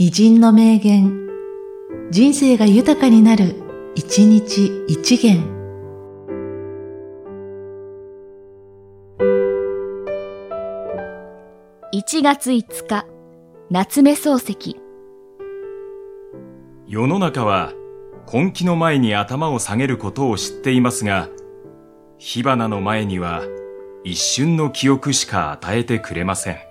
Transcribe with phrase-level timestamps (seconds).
[0.00, 1.28] 偉人の名言、
[2.12, 3.56] 人生が豊かになる、
[3.96, 5.42] 一日一元。
[11.92, 13.06] 1月5日、
[13.70, 14.76] 夏目漱石。
[16.86, 17.72] 世の中は
[18.32, 21.28] 根気の前に頭を下げることを知っていますが、
[22.18, 23.42] 火花の前には
[24.04, 26.67] 一瞬の記憶しか与えてくれません。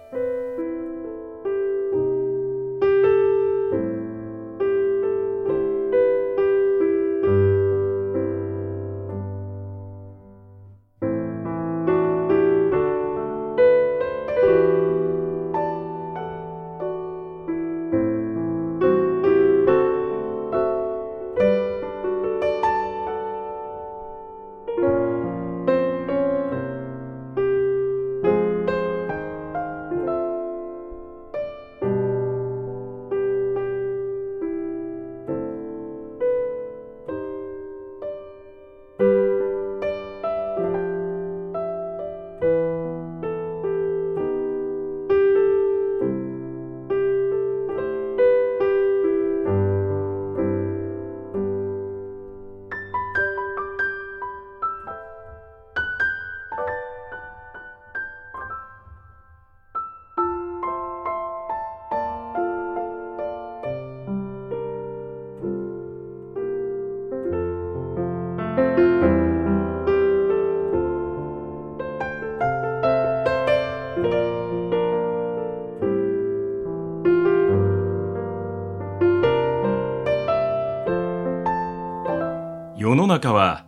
[82.87, 83.65] 世の中は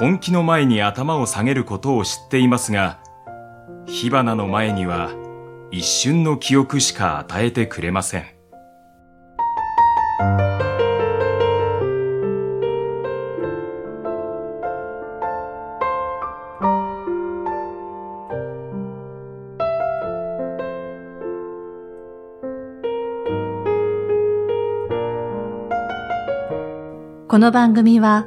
[0.00, 2.98] 根気の前に頭を下げることを知っていますが、
[3.86, 5.12] 火花の前には
[5.70, 8.24] 一瞬の記憶しか与えてくれません。
[27.28, 28.26] この番組は、